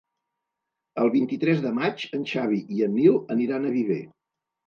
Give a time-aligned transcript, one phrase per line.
[1.01, 4.01] El vint-i-tres de maig en Xavi i en Nil aniran a Viver.